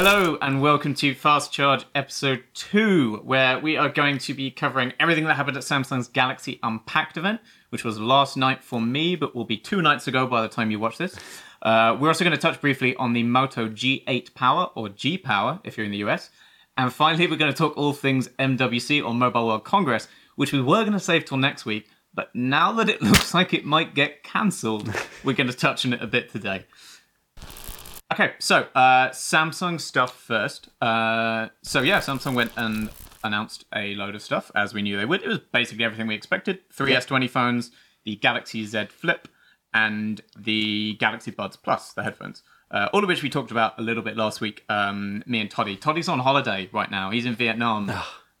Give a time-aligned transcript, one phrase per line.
[0.00, 4.92] Hello and welcome to Fast Charge episode 2, where we are going to be covering
[5.00, 7.40] everything that happened at Samsung's Galaxy Unpacked event,
[7.70, 10.70] which was last night for me, but will be two nights ago by the time
[10.70, 11.16] you watch this.
[11.62, 15.58] Uh, we're also going to touch briefly on the Moto G8 Power, or G Power
[15.64, 16.30] if you're in the US.
[16.76, 20.60] And finally, we're going to talk all things MWC or Mobile World Congress, which we
[20.60, 23.94] were going to save till next week, but now that it looks like it might
[23.94, 24.92] get cancelled,
[25.24, 26.64] we're going to touch on it a bit today.
[28.12, 30.70] Okay, so uh, Samsung stuff first.
[30.80, 32.90] Uh, so yeah, Samsung went and
[33.22, 35.22] announced a load of stuff as we knew they would.
[35.22, 37.70] It was basically everything we expected: three S20 phones,
[38.04, 39.28] the Galaxy Z Flip,
[39.74, 42.42] and the Galaxy Buds Plus, the headphones.
[42.70, 44.64] Uh, all of which we talked about a little bit last week.
[44.68, 45.76] Um, me and Toddy.
[45.76, 47.10] Toddy's on holiday right now.
[47.10, 47.90] He's in Vietnam.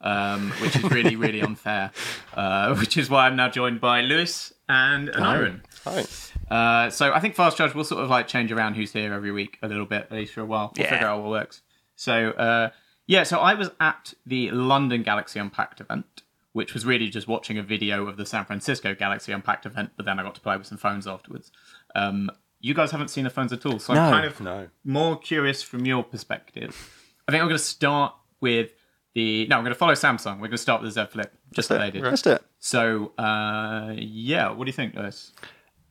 [0.00, 1.90] Um, which is really, really unfair.
[2.34, 5.62] Uh, which is why I'm now joined by Lewis and Aaron.
[5.84, 6.04] Hi.
[6.50, 9.32] Uh, so I think Fast Charge will sort of like change around who's here every
[9.32, 10.72] week a little bit, at least for a while.
[10.76, 10.90] We'll Yeah.
[10.92, 11.62] figure out what works.
[11.96, 12.70] So uh,
[13.06, 17.58] yeah, so I was at the London Galaxy Unpacked event, which was really just watching
[17.58, 20.56] a video of the San Francisco Galaxy Unpacked event, but then I got to play
[20.56, 21.50] with some phones afterwards.
[21.96, 22.30] Um,
[22.60, 24.68] you guys haven't seen the phones at all, so I'm kind of No.
[24.84, 26.70] more curious from your perspective.
[27.26, 28.70] I think I'm going to start with
[29.14, 29.46] the.
[29.46, 30.34] No, I'm going to follow Samsung.
[30.34, 32.02] We're going to start with the Z Flip, just like they did.
[32.02, 32.42] Let's do it.
[32.58, 35.32] So uh, yeah, what do you think, Lewis?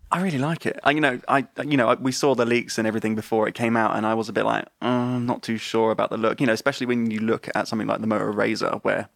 [0.10, 0.80] I really like it.
[0.84, 3.76] I, you know, I, you know, we saw the leaks and everything before it came
[3.76, 6.40] out, and I was a bit like, "Uh, I'm not too sure about the look.
[6.40, 9.10] You know, especially when you look at something like the Moto Razr, where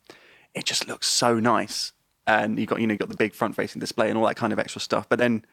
[0.54, 1.94] it just looks so nice,
[2.28, 4.52] and you got, you know, you got the big front-facing display and all that kind
[4.52, 5.08] of extra stuff.
[5.08, 5.46] But then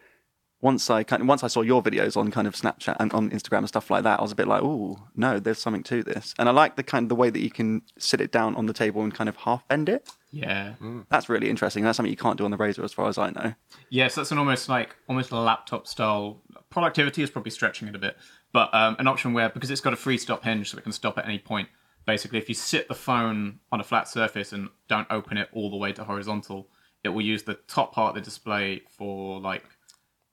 [0.60, 3.30] once I kind of, once I saw your videos on kind of Snapchat and on
[3.30, 6.02] Instagram and stuff like that, I was a bit like, oh no, there's something to
[6.02, 6.34] this.
[6.38, 8.66] And I like the kind of the way that you can sit it down on
[8.66, 10.08] the table and kind of half bend it.
[10.32, 10.74] Yeah.
[11.10, 11.84] That's really interesting.
[11.84, 13.42] That's something you can't do on the Razr, as far as I know.
[13.44, 13.54] Yes,
[13.90, 16.42] yeah, so that's an almost like almost a laptop style.
[16.70, 18.16] Productivity is probably stretching it a bit,
[18.52, 20.92] but um, an option where because it's got a free stop hinge, so it can
[20.92, 21.68] stop at any point.
[22.04, 25.70] Basically, if you sit the phone on a flat surface and don't open it all
[25.70, 26.68] the way to horizontal,
[27.04, 29.64] it will use the top part of the display for like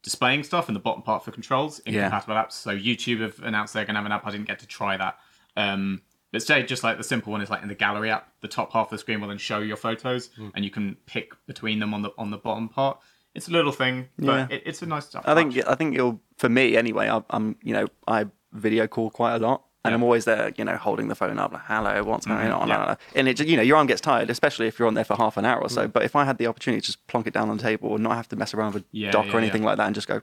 [0.05, 2.03] displaying stuff and the bottom part for controls in Yeah.
[2.03, 2.53] compatible apps.
[2.53, 4.25] So YouTube have announced they're going to have an app.
[4.25, 5.17] I didn't get to try that.
[5.57, 6.01] Um,
[6.31, 8.71] but say just like the simple one is like in the gallery app, the top
[8.71, 11.93] half of the screen will then show your photos, and you can pick between them
[11.93, 12.99] on the on the bottom part.
[13.33, 14.55] It's a little thing, but Yeah.
[14.57, 15.23] it, it's a nice stuff.
[15.27, 17.09] I think I think it'll for me anyway.
[17.09, 19.95] I, I'm you know I video call quite a lot, and Yeah.
[19.95, 22.67] I'm always there, you know, holding the phone up, like hello, what's going on?
[22.67, 22.95] yeah.
[23.15, 25.37] And it you know your arm gets tired, especially if you're on there for half
[25.37, 25.87] an hour or so.
[25.87, 28.03] But if I had the opportunity to just plonk it down on the table and
[28.03, 30.21] not have to mess around with Yeah, dock or anything like that, and just go,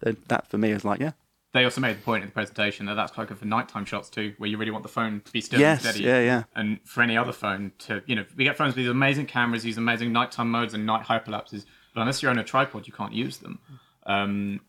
[0.00, 1.12] then that for me is like yeah,
[1.52, 4.08] they also made the point in the presentation that that's quite good for nighttime shots
[4.10, 6.04] too, where you really want the phone to be still Yes, and steady.
[6.08, 6.42] yeah, yeah.
[6.56, 9.62] And for any other phone to, you know, we get phones with these amazing cameras,
[9.62, 11.64] these amazing nighttime modes and night hyperlapses,
[11.94, 13.58] but unless you're on a tripod, you can't use them.
[14.06, 14.60] Um,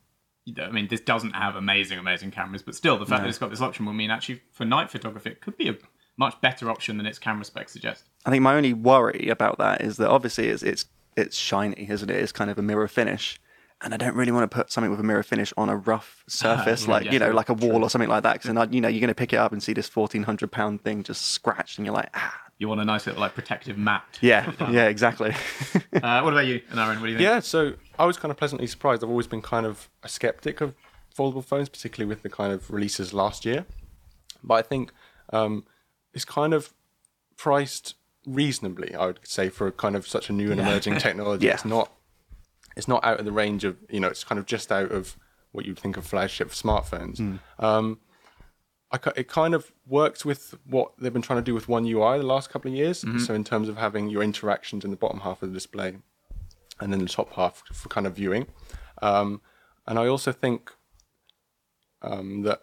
[0.61, 3.49] I mean, this doesn't have amazing, amazing cameras, but still, the fact that it's got
[3.49, 5.77] this option will mean actually for night photography, it could be a
[6.17, 8.09] much better option than its camera specs suggest.
[8.25, 12.09] I think my only worry about that is that obviously it's it's it's shiny, isn't
[12.09, 12.15] it?
[12.17, 13.39] It's kind of a mirror finish.
[13.81, 16.23] And I don't really want to put something with a mirror finish on a rough
[16.29, 18.33] surface, like yeah, you know, like a wall or something like that.
[18.33, 20.51] Because then, you know, you're going to pick it up and see this fourteen hundred
[20.51, 23.77] pound thing just scratched, and you're like, ah, You want a nice little like protective
[23.77, 24.05] mat.
[24.21, 25.35] yeah, yeah, exactly.
[26.01, 26.99] Uh, what about you, Aaron?
[27.01, 27.21] What do you think?
[27.21, 29.03] Yeah, so I was kind of pleasantly surprised.
[29.03, 30.73] I've always been kind of a skeptic of
[31.15, 33.65] foldable phones, particularly with the kind of releases last year.
[34.41, 34.93] But I think
[35.33, 35.65] um,
[36.13, 36.73] it's kind of
[37.35, 41.47] priced reasonably, I would say, for kind of such a new and emerging technology.
[41.47, 41.55] Yeah.
[41.55, 41.91] It's not
[42.77, 45.17] it's not out of the range of you know, it's kind of just out of
[45.51, 47.39] what you'd think of flagship smartphones.
[47.59, 47.99] Um,
[48.93, 52.19] I, it kind of works with what they've been trying to do with One UI
[52.19, 53.03] the last couple of years.
[53.25, 55.97] So in terms of having your interactions in the bottom half of the display,
[56.79, 58.45] and then the top half for kind of viewing.
[59.01, 59.41] Um,
[59.87, 60.71] and I also think
[62.01, 62.61] um, that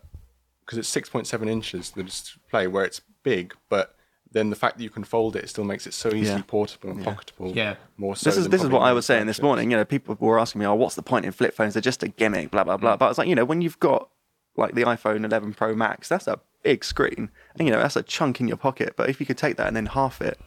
[0.61, 3.97] because it's 6.7 inches the display, where it's big, but
[4.31, 6.43] then the fact that you can fold it still makes it so easily Yeah.
[6.47, 7.55] portable and pocketable.
[7.55, 7.75] Yeah.
[7.97, 8.31] More so.
[8.31, 9.71] this is this is what I was saying this morning.
[9.73, 11.75] You know, people were asking me, "Oh, what's the point in flip phones?
[11.75, 12.97] They're just a gimmick." Blah blah blah.
[12.97, 14.09] But I was like, you know, when you've got
[14.57, 18.03] like the iPhone 11 Pro Max, that's a big screen, and you know, that's a
[18.03, 18.95] chunk in your pocket.
[18.97, 20.39] But if you could take that and then half it,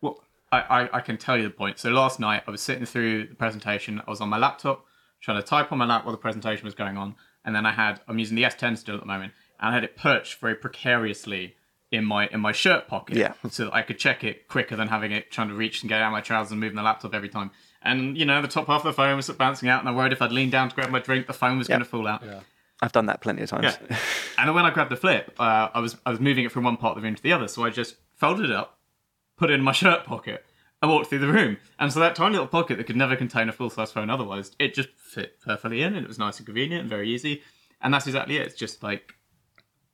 [0.00, 1.78] Well, I, I, I can tell you the point.
[1.78, 4.02] So last night I was sitting through the presentation.
[4.06, 4.84] I was on my laptop
[5.20, 7.14] trying to type on my lap while the presentation was going on,
[7.44, 9.84] and then I had I'm using the S10 still at the moment, and I had
[9.84, 11.56] it perched very precariously
[11.90, 13.32] in my in my shirt pocket, Yeah.
[13.50, 16.00] so that I could check it quicker than having it trying to reach and get
[16.00, 17.50] out of my trousers and moving the laptop every time.
[17.82, 20.12] And you know, the top half of the phone was bouncing out, and I worried
[20.12, 22.22] if I'd lean down to grab my drink, the phone was going to fall out.
[22.82, 23.78] I've done that plenty of times.
[23.80, 23.96] Yeah.
[24.38, 26.64] and then when I grabbed the flip, uh, I was I was moving it from
[26.64, 28.78] one part of the room to the other, so I just folded it up,
[29.36, 30.44] put it in my shirt pocket,
[30.82, 33.48] and walked through the room, and so that tiny little pocket that could never contain
[33.48, 36.46] a full size phone otherwise, it just fit perfectly in, and it was nice and
[36.46, 37.42] convenient and very easy.
[37.80, 38.46] And that's exactly it.
[38.46, 39.14] It's just like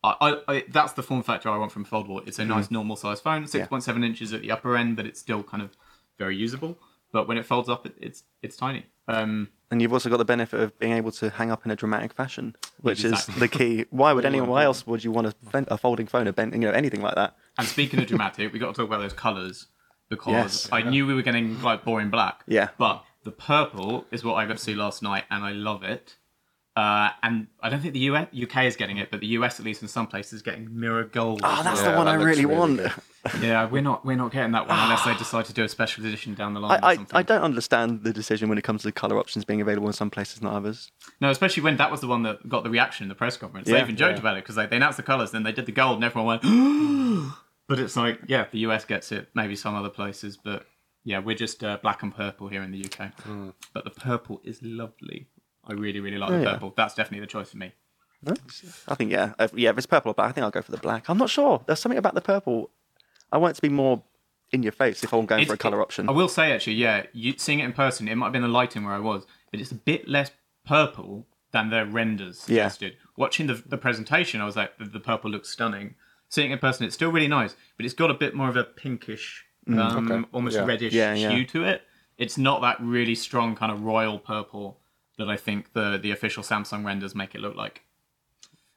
[0.02, 2.26] I, I, I that's the form factor I want from foldable.
[2.26, 5.06] It's a nice normal size phone, six point seven inches at the upper end, but
[5.06, 5.76] it's still kind of
[6.18, 6.78] very usable.
[7.12, 8.86] But when it folds up, it, it's it's tiny.
[9.08, 11.76] Um, And you've also got the benefit of being able to hang up in a
[11.76, 13.34] dramatic fashion, which Exactly.
[13.34, 13.84] is the key.
[13.90, 14.48] Why would anyone?
[14.48, 15.34] Why else would you want a,
[15.72, 17.36] a folding phone, a bent, you know, anything like that?
[17.58, 19.66] and speaking of dramatic, we got to talk about those colours
[20.08, 20.68] because Yes.
[20.72, 22.44] I knew we were getting like boring black.
[22.46, 22.68] Yeah.
[22.78, 26.16] But the purple is what I got to see last night, and I love it.
[26.78, 29.66] Uh, and I don't think the US, UK is getting it, but the US, at
[29.66, 31.40] least in some places, is getting mirror gold.
[31.42, 32.76] Oh, that's Yeah, the one that I really, really want.
[32.76, 32.92] good.
[33.42, 36.06] yeah, we're not we're not getting that one unless they decide to do a special
[36.06, 36.78] edition down the line.
[36.80, 37.16] I, I, something.
[37.16, 39.92] I don't understand the decision when it comes to the color options being available in
[39.92, 40.92] some places, not others.
[41.20, 43.66] No, especially when that was the one that got the reaction in the press conference.
[43.68, 43.78] Yeah.
[43.78, 44.20] they even joked Yeah.
[44.20, 46.38] about it because they, they announced the colours, then they did the gold, and everyone
[46.42, 47.32] went.
[47.68, 50.64] but it's like, yeah, the US gets it, maybe some other places, but
[51.02, 53.10] yeah, we're just uh, black and purple here in the UK.
[53.74, 55.26] But the purple is lovely.
[55.68, 56.52] I really, really like the yeah.
[56.52, 56.72] purple.
[56.76, 57.72] That's definitely the choice for me.
[58.88, 59.70] I think yeah, if, yeah.
[59.70, 61.08] If it's purple or black, I think I'll go for the black.
[61.08, 61.62] I'm not sure.
[61.66, 62.70] There's something about the purple.
[63.30, 64.02] I want it to be more
[64.50, 66.08] in your face if I'm going for a color option.
[66.08, 68.48] I will say actually, yeah, you seeing it in person, it might have been the
[68.48, 70.30] lighting where I was, but it's a bit less
[70.66, 72.68] purple than the renders Yeah.
[72.68, 72.96] suggested.
[73.16, 75.94] Watching the the presentation, I was like, the, the purple looks stunning.
[76.28, 78.56] Seeing it in person, it's still really nice, but it's got a bit more of
[78.56, 79.78] a pinkish, um,
[80.10, 80.28] okay.
[80.32, 80.64] almost Yeah.
[80.66, 81.30] reddish Mm, Yeah, yeah.
[81.30, 81.82] hue to it.
[82.18, 84.80] It's not that really strong kind of royal purple
[85.18, 87.82] that I think the the official Samsung renders make it look like.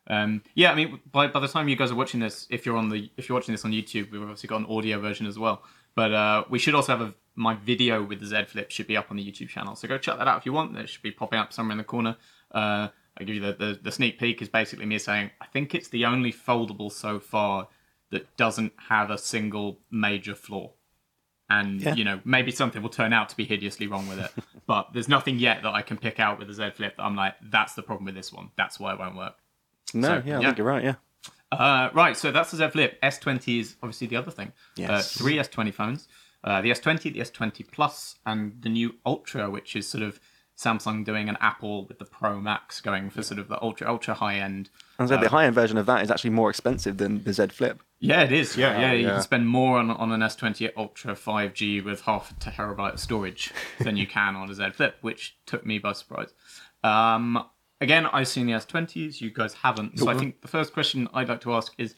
[0.08, 2.76] Um, yeah, I mean, by, by the time you guys are watching this, if you're
[2.76, 5.38] on the if you're watching this on YouTube, we've obviously got an audio version as
[5.40, 5.64] well.
[5.96, 8.98] But uh, we should also have a my video with the Z Flip should be
[8.98, 10.76] up on the YouTube channel, so go check that out if you want.
[10.78, 12.18] It should be popping up somewhere in the corner.
[12.52, 15.76] Uh, I give you the, the the sneak peek is basically me saying I think
[15.76, 17.68] it's the only foldable so far
[18.10, 20.72] that doesn't have a single major flaw.
[21.50, 21.96] And Yeah.
[21.96, 24.32] you know maybe something will turn out to be hideously wrong with it,
[24.72, 27.18] but there's nothing yet that I can pick out with the Z Flip that I'm
[27.18, 28.52] like that's the problem with this one.
[28.56, 29.36] That's why it won't work.
[29.94, 30.48] no, so, yeah, I yeah.
[30.48, 30.82] think you're right.
[30.82, 30.96] Yeah.
[31.52, 32.98] Uh, right, so that's the Z Flip.
[33.04, 34.54] S20 is obviously the other thing.
[34.78, 34.90] Yes.
[34.90, 36.08] Uh, three S20 phones.
[36.46, 40.22] Uh, the S20, the S20 Plus, and the new Ultra, which is sort of
[40.62, 44.14] Samsung doing an Apple with the Pro Max, going for sort of the ultra ultra
[44.14, 44.70] high end.
[45.00, 47.48] And so the high end version of that is actually more expensive than the Z
[47.48, 47.82] Flip.
[48.00, 48.56] Yeah, it is.
[48.56, 48.92] Yeah, yeah.
[48.92, 49.14] You yeah.
[49.14, 53.52] can spend more on, on an S20 Ultra 5G with half a terabyte of storage
[53.80, 56.34] than you can on a Z Flip, which took me by surprise.
[56.84, 57.44] Um,
[57.80, 59.20] again, I've seen the S20s.
[59.20, 59.98] You guys haven't.
[59.98, 61.96] So I think the first question I'd like to ask is,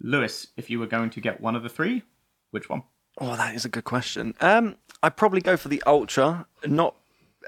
[0.00, 2.02] Lewis, if you were going to get one of the three,
[2.50, 2.82] which one?
[3.18, 4.34] Oh, that is a good question.
[4.40, 6.94] Um, I'd probably go for the Ultra, not,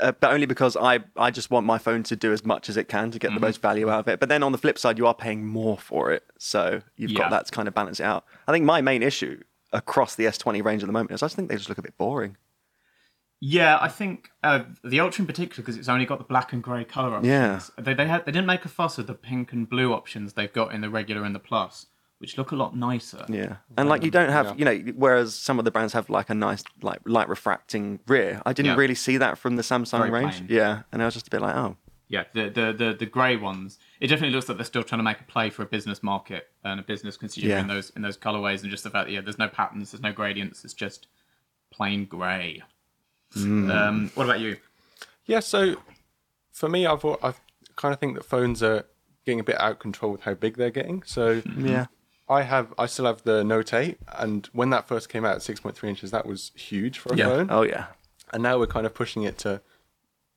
[0.01, 2.77] uh, but only because I I just want my phone to do as much as
[2.77, 3.35] it can to get Mm-hmm.
[3.41, 4.21] the most value out of it.
[4.21, 7.19] But then on the flip side, you are paying more for it, so you've Yeah.
[7.19, 8.25] got that to kind of balance it out.
[8.49, 9.41] I think my main issue
[9.73, 11.83] across the S20 range at the moment is I just think they just look a
[11.83, 12.37] bit boring.
[13.41, 16.63] Yeah, I think uh, the Ultra in particular because it's only got the black and
[16.63, 17.27] grey color options.
[17.27, 17.61] Yeah.
[17.77, 20.53] They they had they didn't make a fuss of the pink and blue options they've
[20.53, 21.87] got in the regular and the plus,
[22.19, 23.25] which look a lot nicer.
[23.29, 26.31] Yeah, and like you don't have, you know, whereas some of the brands have like
[26.31, 28.41] a nice like light refracting rear.
[28.47, 28.77] I didn't Yeah.
[28.77, 30.37] really see that from the Samsung Very range.
[30.39, 30.47] plain.
[30.51, 31.77] Yeah, and I was just a bit like, oh,
[32.09, 33.79] Yeah, the the the, the grey ones.
[34.01, 36.49] It definitely looks like they're still trying to make a play for a business market
[36.63, 37.61] and a business consumer Yeah.
[37.61, 40.03] in those in those colorways, and just the fact that yeah, there's no patterns, there's
[40.03, 41.07] no gradients, it's just
[41.71, 42.63] plain grey.
[43.37, 44.57] Um, what about you?
[45.27, 45.77] Yeah, so
[46.53, 47.35] for me, I've I
[47.77, 48.85] kind of think that phones are
[49.27, 51.03] getting a bit out of control with how big they're getting.
[51.05, 51.87] So yeah,
[52.29, 55.43] I have, I still have the Note 8, and when that first came out at
[55.43, 57.27] 6.3 inches, that was huge for a Yeah.
[57.29, 57.49] phone.
[57.51, 57.87] oh yeah,
[58.33, 59.61] And now we're kind of pushing it to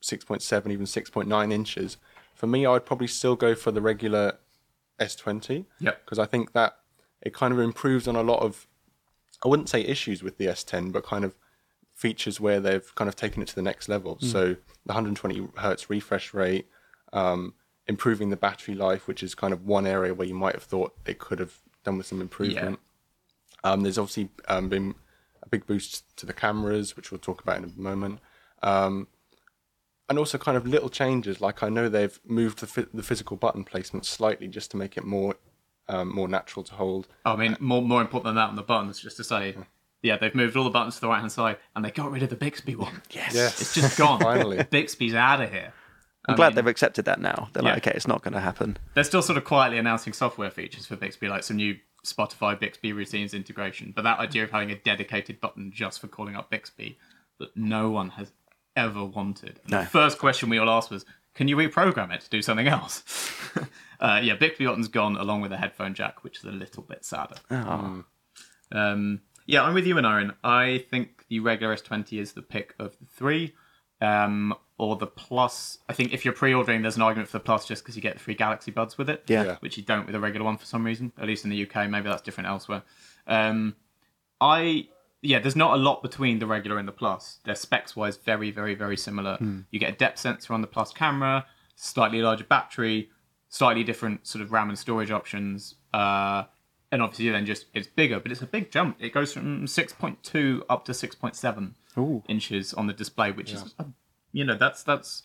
[0.04, 1.98] 6.7, even 6.9 inches.
[2.36, 4.38] For me, I'd probably still go for the regular
[5.00, 5.66] S20.
[5.80, 6.06] Yep.
[6.06, 6.78] Because I think that
[7.22, 8.68] it kind of improves on a lot of,
[9.44, 11.36] I wouldn't say issues with the S10, but kind of
[11.94, 14.20] features where they've kind of taken it to the next level.
[14.20, 14.50] So
[14.86, 16.68] the 120 hertz refresh rate,
[17.14, 17.56] um,
[17.88, 20.94] improving the battery life, which is kind of one area where you might have thought
[21.08, 22.80] it could have done with some improvement.
[23.64, 24.94] Um, there's obviously um, been
[25.42, 28.20] a big boost to the cameras, which we'll talk about in a moment.
[28.62, 29.08] Um,
[30.10, 33.36] and also kind of little changes, like I know they've moved the, phy- the physical
[33.36, 35.36] button placement slightly just to make it more
[35.90, 37.08] um, more natural to hold.
[37.26, 39.56] Oh, I mean, more more important than that on the buttons, just to say,
[40.02, 42.24] yeah, they've moved all the buttons to the right hand side, and they got rid
[42.24, 43.02] of the Bixby one.
[43.12, 43.34] yes.
[43.34, 43.62] Yes.
[43.62, 44.20] It's just gone.
[44.20, 44.58] Finally.
[44.70, 45.74] Bixby's out of here.
[46.28, 47.50] I'm glad they've accepted that now.
[47.54, 48.78] They're like, okay, it's not going to happen.
[48.94, 52.94] They're still sort of quietly announcing software features for Bixby, like some new Spotify Bixby
[52.94, 53.94] routines integration.
[53.96, 56.98] But that idea of having a dedicated button just for calling up Bixby
[57.40, 58.32] that no one has
[58.76, 59.60] ever wanted.
[59.70, 59.82] No.
[59.82, 63.04] The first question we all asked was, can you reprogram it to do something else?
[64.00, 67.06] uh, yeah, Bixby button's gone along with the headphone jack, which is a little bit
[67.06, 67.36] sadder.
[67.52, 68.04] Oh.
[68.72, 70.34] Um, yeah, I'm with you and Aaron.
[70.44, 73.56] I think the regular S20 is the pick of the three.
[74.02, 75.80] Um, or the Plus.
[75.90, 78.14] I think if you're pre-ordering, there's an argument for the Plus just because you get
[78.14, 79.24] the free Galaxy Buds with it.
[79.28, 79.44] Yeah.
[79.44, 79.56] Yeah.
[79.60, 81.12] Which you don't with a regular one for some reason.
[81.18, 82.84] At least in the UK, maybe that's different elsewhere.
[83.26, 83.76] Um,
[84.40, 84.88] I
[85.22, 87.40] yeah, there's not a lot between the regular and the Plus.
[87.44, 89.38] They're specs wise very, very, very similar.
[89.72, 93.10] You get a depth sensor on the Plus camera, slightly larger battery,
[93.50, 95.76] slightly different sort of RAM and storage options.
[95.94, 96.44] Uh,
[96.92, 98.98] and obviously then just it's bigger, but it's a big jump.
[99.00, 102.24] It goes from 6.2 up to 6.7 Ooh.
[102.28, 103.86] inches on the display, which is uh,
[104.32, 105.24] you know that's that's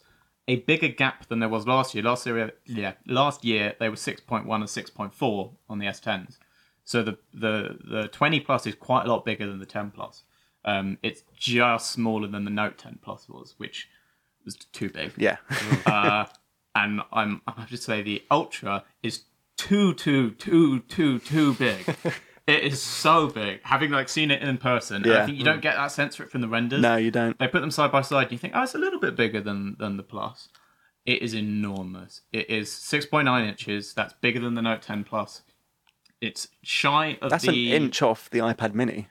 [0.48, 2.02] a bigger gap than there was last year.
[2.04, 6.38] Last year, yeah, last year they were 6.1 and 6.4 on the S10s.
[6.84, 10.24] So the the the 20 plus is quite a lot bigger than the 10 plus.
[10.64, 13.88] Um, it's just smaller than the Note 10 Plus was, which
[14.44, 15.12] was too big.
[15.16, 15.36] Yeah.
[15.86, 16.26] Uh,
[16.74, 19.24] and I'm I have to say the Ultra is
[19.56, 21.84] too too too too too big.
[22.46, 23.60] it is so big.
[23.62, 25.62] Having like seen it in person, and I think you don't mm.
[25.62, 26.80] get that sense for it from the renders.
[26.80, 27.38] no, you don't.
[27.38, 29.40] They put them side by side, and you think, oh, it's a little bit bigger
[29.40, 30.48] than than the Plus.
[31.04, 32.20] It is enormous.
[32.32, 33.92] It is 6.9 inches.
[33.92, 35.42] That's bigger than the Note 10 Plus.
[36.20, 39.08] It's shy of That's an inch off the iPad Mini.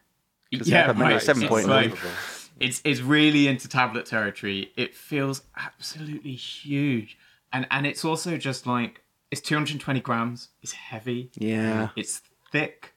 [0.52, 1.92] the yeah, iPad Mini is 7.9.
[1.92, 4.72] It's, it's it's really into tablet territory.
[4.78, 7.18] It feels absolutely huge,
[7.52, 10.50] and and it's also just like it's 220 grams.
[10.62, 11.32] It's heavy.
[11.36, 11.90] Yeah.
[11.96, 12.22] It's
[12.52, 12.94] thick,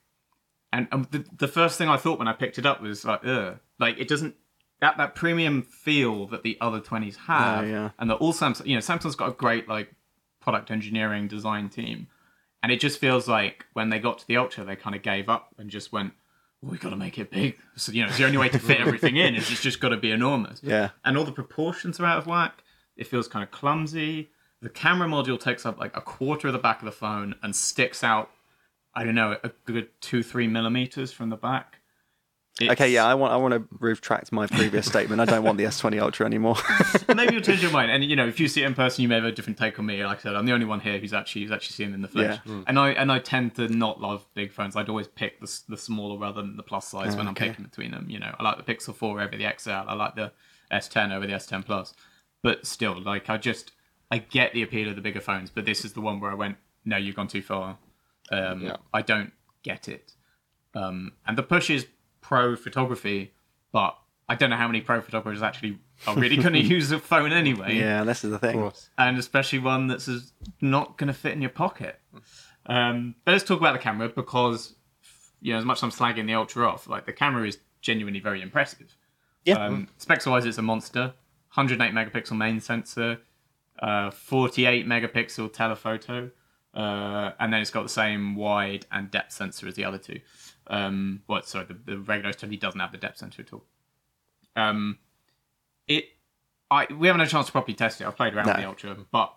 [0.77, 3.21] and um, the the first thing I thought when I picked it up was like,
[3.25, 4.35] ugh, like it doesn't
[4.81, 7.91] that that premium feel that the other 20s have, yeah.
[7.97, 9.93] and that all Samsung, you know, Samsung's got a great like
[10.41, 12.07] product engineering design team,
[12.61, 15.29] and it just feels like when they got to the Ultra, they kind of gave
[15.29, 16.13] up and just went.
[16.61, 17.57] Well, we got to make it big.
[17.75, 19.89] So you know, it's the only way to fit everything in is it's just got
[19.89, 20.89] to be enormous Yeah.
[21.03, 22.63] and all the proportions are out of whack.
[22.97, 24.29] It feels kind of clumsy.
[24.61, 27.55] The camera module takes up like a quarter of the back of the phone and
[27.55, 28.31] sticks out,
[28.95, 31.79] I don't know, a good two, three millimeters from the back.
[32.61, 35.19] It's- Okay, yeah, I want I want to retract my previous statement.
[35.19, 36.55] I don't want the S20 Ultra anymore.
[37.13, 37.91] Maybe you'll change your mind.
[37.91, 39.77] And you know, if you see it in person, you may have a different take
[39.77, 40.01] on me.
[40.05, 42.07] Like I said, I'm the only one here who's actually who's actually seen in the
[42.07, 42.39] flesh.
[42.45, 42.61] Yeah.
[42.65, 44.77] And I and I tend to not love big phones.
[44.77, 47.65] I'd always pick the the smaller rather than the plus size when ah, I'm picking
[47.65, 48.09] between them.
[48.09, 49.69] You know, I like the Pixel 4 over the XL.
[49.71, 50.31] I like the
[50.71, 51.93] S10 over the S10 Plus.
[52.41, 53.73] But still, like I just
[54.09, 56.35] I get the appeal of the bigger phones, but this is the one where I
[56.35, 57.79] went, no, you've gone too far.
[58.31, 58.77] Um, Yeah.
[58.93, 59.31] I don't
[59.63, 60.13] get it.
[60.73, 61.87] Um, and the push is
[62.21, 63.33] pro photography,
[63.71, 66.99] but I don't know how many pro photographers actually are really going to use a
[66.99, 68.71] phone anyway yeah, this is the thing.
[68.97, 70.09] And especially one that's
[70.61, 71.99] not going to fit in your pocket.
[72.65, 74.75] Um, but let's talk about the camera because,
[75.41, 78.19] you know, as much as I'm slagging the Ultra off, like the camera is genuinely
[78.19, 78.97] very impressive.
[79.45, 79.63] Yeah.
[79.63, 81.13] Um, specs wise, it's a monster.
[81.53, 83.19] 108 megapixel main sensor,
[83.79, 86.31] uh, 48 megapixel telephoto,
[86.75, 90.19] uh, and then it's got the same wide and depth sensor as the other two.
[90.67, 93.63] Um, well, sorry, the, the regular S20 doesn't have the depth sensor at all.
[94.55, 94.97] Um,
[95.87, 96.05] it,
[96.71, 98.07] I we haven't had a chance to properly test it.
[98.07, 99.33] I've played around with the Ultra, but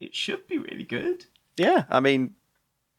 [0.00, 1.24] it should be really good.
[1.56, 2.34] Yeah, I mean,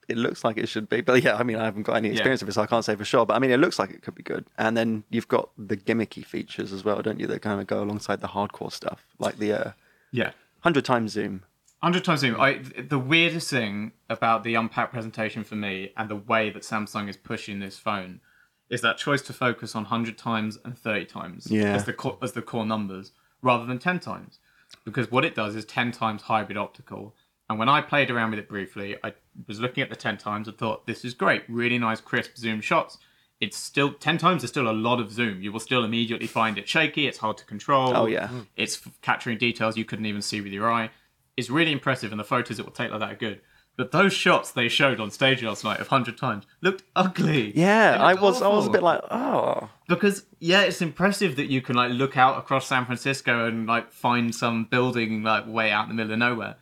[0.08, 2.42] it looks like it should be, but yeah, I mean, I haven't got any experience
[2.42, 3.26] of it, so I can't say for sure.
[3.26, 4.46] But I mean, it looks like it could be good.
[4.58, 7.28] And then you've got the gimmicky features as well, don't you?
[7.28, 9.72] That kind of go alongside the hardcore stuff, like the uh,
[10.12, 10.32] Yeah.
[10.62, 11.44] hundred times zoom.
[11.84, 12.40] Hundred times zoom.
[12.40, 17.10] I the weirdest thing about the unpacked presentation for me and the way that Samsung
[17.10, 18.22] is pushing this phone
[18.70, 21.74] is that choice to focus on hundred times and thirty times Yeah.
[21.74, 24.38] as the core, as the core numbers rather than ten times,
[24.86, 27.16] because what it does is ten times hybrid optical.
[27.50, 29.14] And when I played around with it briefly, I
[29.48, 32.62] was looking at the ten times and thought, "This is great, really nice, crisp zoom
[32.62, 32.98] shots."
[33.42, 35.42] It's still ten times is still a lot of zoom.
[35.42, 37.08] You will still immediately find it shaky.
[37.08, 37.98] It's hard to control.
[37.98, 38.30] Oh, yeah.
[38.56, 40.92] It's f- capturing details you couldn't even see with your eye.
[41.38, 43.42] It's really impressive, and the photos it will take like that are good.
[43.78, 47.58] But those shots they showed on stage last night of hundred times looked ugly.
[47.58, 51.38] Yeah, They I looked was I was a bit like, oh, because yeah, it's impressive
[51.38, 55.48] that you can like look out across San Francisco and like find some building like
[55.48, 56.56] way out in the middle of nowhere.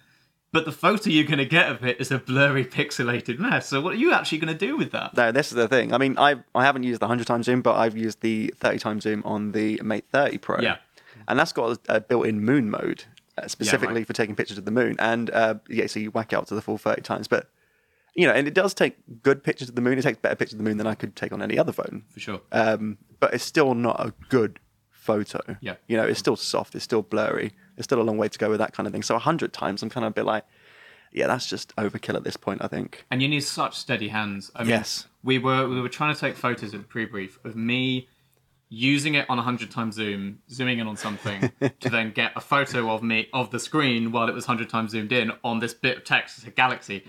[0.52, 3.68] But the photo you're going to get of it is a blurry, pixelated mess.
[3.68, 5.16] So what are you actually going to do with that?
[5.16, 5.94] no, this is the thing.
[5.94, 8.78] I mean, I I haven't used the hundred times zoom, but I've used the thirty
[8.80, 10.60] times zoom on the Mate 30 Pro.
[10.62, 10.78] Yeah.
[11.28, 13.04] and that's got a, a built-in moon mode
[13.44, 14.08] uh, specifically right.
[14.08, 14.96] for taking pictures of the moon.
[15.00, 17.50] And uh, yeah, so you whack out to the full thirty times, but.
[18.16, 19.98] You know, and it does take good pictures of the moon.
[19.98, 22.04] It takes better pictures of the moon than I could take on any other phone.
[22.10, 22.42] For sure.
[22.52, 25.40] um, but it's still not a good photo.
[25.62, 25.76] Yeah.
[25.88, 28.50] You know, it's still soft, it's still blurry, there's still a long way to go
[28.50, 29.04] with that kind of thing.
[29.04, 30.44] So a hundred times, I'm kind of a bit like,
[31.14, 32.64] yeah, that's just overkill at this point.
[32.64, 33.06] I think.
[33.10, 34.52] and you need such steady hands.
[34.56, 35.08] I mean, Yes.
[35.24, 38.08] we were we were trying to take photos at the pre-brief of me
[38.70, 42.42] using it on a hundred times zoom, zooming in on something to then get a
[42.42, 45.74] photo of me of the screen while it was hundred times zoomed in on this
[45.74, 47.04] bit of text, it's a galaxy.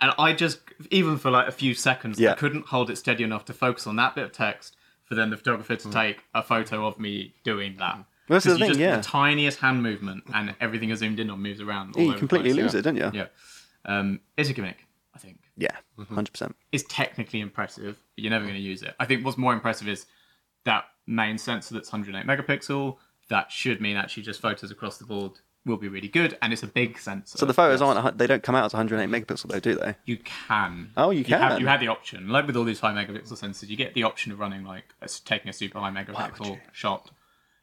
[0.00, 2.34] And I just, even for like a few seconds, I Yeah.
[2.34, 5.36] couldn't hold it steady enough to focus on that bit of text, for then the
[5.36, 8.04] photographer to take a photo of me doing that.
[8.28, 8.96] That's the 'Cause you thing, just, yeah.
[8.96, 11.94] The tiniest hand movement and everything is zoomed in or moves around.
[11.96, 12.62] all you completely place.
[12.62, 13.10] lose it, don't you?
[13.12, 13.26] Yeah.
[13.84, 15.40] Um, it's a gimmick, I think.
[15.58, 16.56] Yeah, 100 percent.
[16.72, 18.94] It's technically impressive, but you're never going to use it.
[18.98, 20.06] I think what's more impressive is
[20.64, 22.96] that main sensor that's 108 megapixel.
[23.30, 25.32] That should mean actually just photos across the board
[25.64, 27.38] will be really good, and it's a big sensor.
[27.38, 29.94] So the photos aren't they don't come out as 108 megapixel though, do they?
[30.04, 30.90] You can.
[30.96, 31.60] Oh, you have, can.
[31.60, 32.28] you had the option.
[32.28, 35.08] Like with all these high megapixel sensors, you get the option of running like a,
[35.08, 37.10] taking a super high megapixel shot.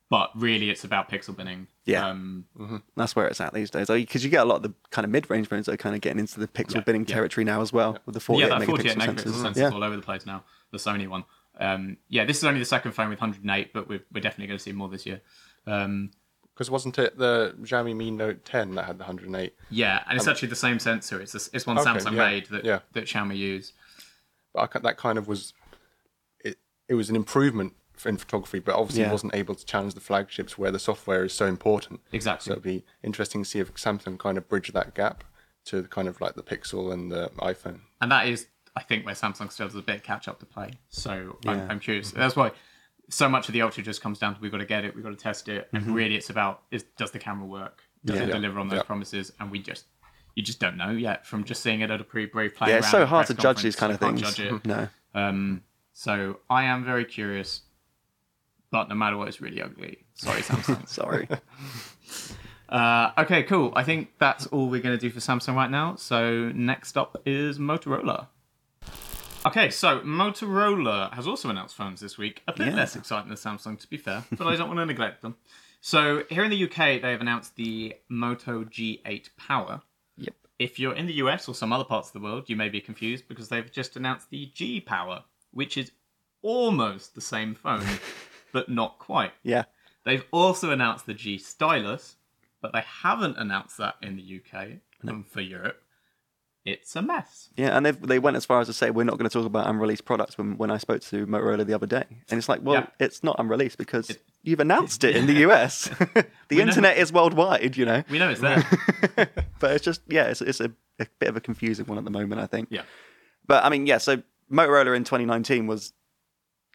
[0.10, 1.68] But really, it's about pixel binning.
[1.86, 2.08] Yeah.
[2.10, 2.46] Um,
[2.98, 3.88] That's where it's at these days.
[3.88, 6.01] Because you get a lot of the kind of mid-range phones that are kind of
[6.01, 7.13] getting into the pixel Yeah, binning yeah.
[7.13, 9.51] territory now as well with the 48 yeah, that 48 megapixel megapixel sensors.
[9.51, 9.70] sensors Yeah.
[9.70, 10.44] all over the place now.
[10.72, 11.25] The Sony one.
[11.59, 14.57] Um, yeah, this is only the second phone with 108, but we're, we're definitely going
[14.57, 15.21] to see more this year.
[15.67, 16.11] Um,
[16.53, 19.53] Because wasn't it the Xiaomi Mi Note 10 that had the 108?
[19.69, 21.19] yeah, and it's actually the same sensor.
[21.21, 22.79] It's a, it's one Okay, Samsung yeah, made that yeah.
[22.93, 23.73] that Xiaomi use.
[24.53, 25.53] But I, that kind of was
[26.43, 26.57] it.
[26.87, 27.73] It was an improvement
[28.05, 29.11] in photography, but obviously Yeah.
[29.11, 31.99] wasn't able to challenge the flagships where the software is so important.
[32.13, 32.45] Exactly.
[32.45, 35.25] So it'd be interesting to see if Samsung kind of bridge that gap
[35.65, 37.81] to kind of like the Pixel and the iPhone.
[38.01, 40.45] and that is I think where Samsung still has a bit of catch up to
[40.45, 40.71] play.
[40.89, 41.51] So Yeah.
[41.51, 42.11] I'm, I'm curious.
[42.11, 42.51] That's why
[43.09, 45.03] so much of the Ultra just comes down to we've got to get it, we've
[45.03, 47.81] got to test it, and really it's about is does the camera work?
[48.05, 48.23] Does Mm-hmm.
[48.29, 48.29] Yeah.
[48.29, 49.31] it deliver on those promises?
[49.39, 49.85] And we just
[50.35, 52.69] you just don't know yet from just seeing it at a pre-brave play.
[52.69, 54.21] Yeah, it's so hard to judge these kind of things.
[54.21, 54.65] Judge it.
[54.65, 54.88] No.
[55.15, 57.61] Um, so I am very curious,
[58.71, 60.05] but no matter what, it's really ugly.
[60.13, 60.88] Sorry, Samsung.
[60.88, 61.27] Sorry.
[62.69, 63.73] uh, okay, cool.
[63.75, 65.95] I think that's all we're going to do for Samsung right now.
[65.95, 68.27] So next up is Motorola.
[69.46, 72.43] Okay, so Motorola has also announced phones this week.
[72.48, 72.75] A bit Yeah.
[72.75, 75.38] less exciting than Samsung, to be fair, but I don't want to neglect them.
[75.81, 79.81] So here in the UK, they have announced the Moto G8 Power.
[80.17, 80.36] Yep.
[80.60, 82.81] If you're in the US or some other parts of the world, you may be
[82.81, 85.91] confused because they've just announced the G Power, which is
[86.41, 87.86] almost the same phone,
[88.51, 89.34] but not quite.
[89.43, 89.63] yeah.
[90.05, 92.15] They've also announced the G Stylus,
[92.62, 95.83] but they haven't announced that in the UK and for Europe.
[96.65, 97.50] It's a mess.
[97.55, 99.45] Yeah, and they they went as far as to say we're not going to talk
[99.45, 100.37] about unreleased products.
[100.37, 102.87] When when I spoke to Motorola the other day, and it's like, well, Yeah.
[103.00, 105.89] it's not unreleased because you've announced it in the US.
[106.50, 108.03] the internet is worldwide, you know.
[108.09, 108.63] We know it's there.
[109.59, 112.11] But it's just yeah, it's it's a, a bit of a confusing one at the
[112.11, 112.67] moment, I think.
[112.72, 112.83] yeah.
[113.48, 113.98] But I mean, yeah.
[113.98, 115.93] So Motorola in 2019 was,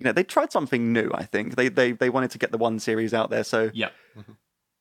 [0.01, 1.11] you know, they tried something new.
[1.15, 3.45] I think they they they wanted to get the one series out there.
[3.45, 3.91] So Yeah.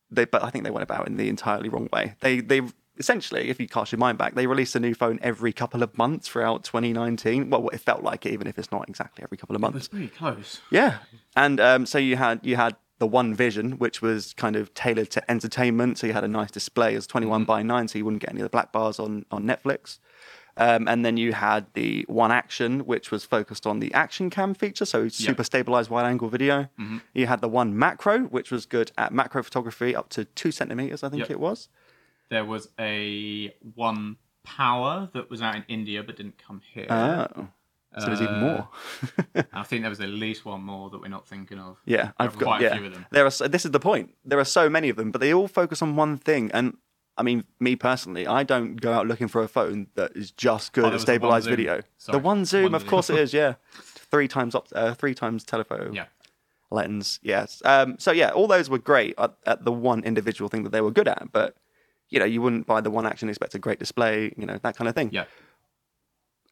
[0.09, 2.15] they, but I think they went about it in the entirely wrong way.
[2.21, 2.61] They they
[2.97, 5.97] essentially, if you cast your mind back, they released a new phone every couple of
[5.97, 7.49] months throughout 2019.
[7.49, 9.73] Well, it felt like it, even if it's not exactly every couple of It was
[9.73, 9.87] months.
[9.87, 10.61] pretty close.
[10.69, 10.97] Yeah,
[11.35, 15.09] and um, so you had you had the One Vision, which was kind of tailored
[15.11, 15.97] to entertainment.
[15.97, 18.39] So you had a nice display as 21 by 9, so you wouldn't get any
[18.41, 19.99] of the black bars on on Netflix.
[20.55, 24.53] Um, and then you had the One Action, which was focused on the action cam
[24.53, 26.69] feature, so super stabilized wide angle video.
[27.15, 31.01] You had the One Macro, which was good at macro photography up to two centimeters,
[31.03, 31.69] I think it was.
[32.29, 36.87] There was a one power that was out in India but didn't come here.
[36.89, 37.47] Oh,
[37.99, 38.69] so there's even more.
[39.53, 41.77] I think there was at least one more that we're not thinking of.
[41.85, 43.05] Yeah, I've got quite a few of them.
[43.11, 44.15] There are so, this is the point.
[44.25, 46.49] There are so many of them, but they all focus on one thing.
[46.53, 46.77] And
[47.17, 50.73] I mean, me personally, I don't go out looking for a phone that is just
[50.73, 51.81] good Oh, there at was the stabilized video.
[51.99, 52.17] Sorry.
[52.17, 53.31] The one zoom, of course it is.
[53.31, 56.05] Yeah, three times up, uh, three times telephoto Yeah.
[56.71, 57.19] lens.
[57.21, 57.61] Yes.
[57.63, 60.81] Um, so yeah, all those were great at, at the one individual thing that they
[60.81, 61.31] were good at.
[61.31, 61.55] But
[62.13, 64.31] you know, you wouldn't buy the one action and expect a great display.
[64.37, 65.09] You know, that kind of thing.
[65.11, 65.25] Yeah.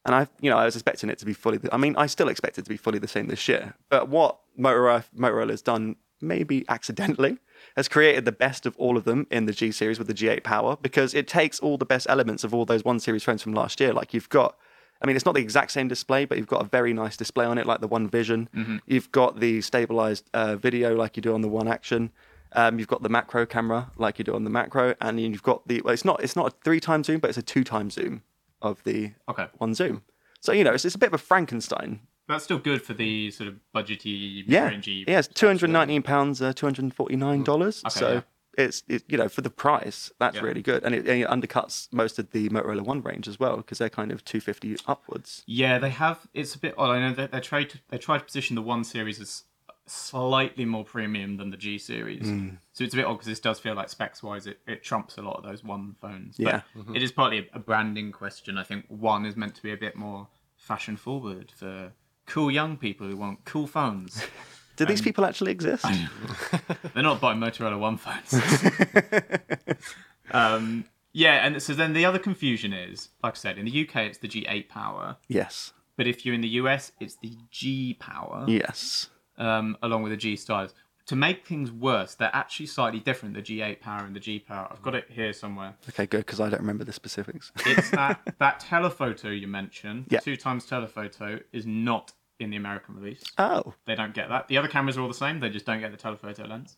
[0.03, 1.59] And I, you know, I was expecting it to be fully.
[1.71, 3.75] I mean, I still expect it to be fully the same this year.
[3.87, 7.37] But what Motorola, has done, maybe accidentally,
[7.75, 10.43] has created the best of all of them in the G series with the G8
[10.43, 13.53] Power because it takes all the best elements of all those one series phones from
[13.53, 13.93] last year.
[13.93, 14.57] Like you've got,
[15.03, 17.45] I mean, it's not the exact same display, but you've got a very nice display
[17.45, 18.49] on it, like the One Vision.
[18.87, 22.11] You've got the stabilized uh, video, like you do on the One Action.
[22.53, 25.67] Um, you've got the macro camera, like you do on the macro, and you've got
[25.67, 25.81] the.
[25.81, 26.21] Well, it's not.
[26.23, 28.23] It's not a three time zoom, but it's a two time zoom
[28.61, 29.47] of the Okay.
[29.57, 30.03] one zoom.
[30.39, 32.01] So you know, it's, it's a bit of a Frankenstein.
[32.27, 35.03] That's still good for the sort of budgety, Yeah, rangy.
[35.07, 37.81] yeah, it's two hundred nineteen pounds, uh, two hundred forty nine dollars.
[37.85, 38.21] Okay, so yeah.
[38.65, 40.41] it's it, you know for the price, that's Yeah.
[40.43, 43.57] really good, and it, and it undercuts most of the Motorola One range as well
[43.57, 45.43] because they're kind of two fifty upwards.
[45.45, 46.27] Yeah, they have.
[46.33, 46.91] It's a bit odd.
[46.91, 49.43] I know they try to they try to position the one series as
[49.87, 52.27] slightly more premium than the G series.
[52.27, 52.49] Hmm.
[52.73, 55.17] So it's a bit odd because this does feel like specs wise it, it trumps
[55.17, 56.37] a lot of those one phones.
[56.37, 56.93] But Yeah.
[56.95, 58.57] it is partly a branding question.
[58.57, 61.91] I think one is meant to be a bit more fashion forward for
[62.27, 64.23] cool young people who want cool phones.
[64.77, 65.85] Do these people actually exist?
[66.93, 68.33] They're not buying Motorola One phones.
[70.31, 73.95] um, yeah, and so then the other confusion is, like I said, in the UK
[74.07, 78.45] it's the G8 power, yes, but if you're in the US it's the G power.
[78.47, 79.09] yes.
[79.41, 80.73] Um, along with the G stylus.
[81.07, 83.33] To make things worse, they're actually slightly different.
[83.33, 84.67] The G8 power and the G power.
[84.71, 85.73] I've got it here somewhere.
[85.89, 87.51] Okay, good because I don't remember the specifics.
[87.65, 90.19] It's that that telephoto you mentioned, Yeah.
[90.19, 93.23] two times telephoto, is not in the American release.
[93.37, 94.47] oh, They don't get that.
[94.47, 95.39] The other cameras are all the same.
[95.39, 96.77] They just don't get the telephoto lens.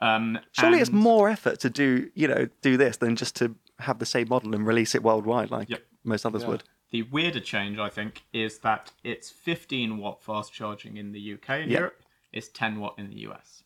[0.00, 3.98] Um, surely it's more effort to do you know do this than just to have
[3.98, 5.82] the same model and release it worldwide like Yep.
[6.04, 6.64] most others would.
[6.90, 11.50] The weirder change, I think, is that it's 15 watt fast charging in the UK
[11.62, 11.78] and Yeah.
[11.78, 12.02] Europe.
[12.32, 13.62] It's 10 watt in the US.